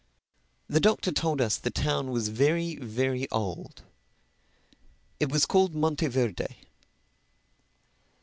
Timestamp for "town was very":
1.69-2.75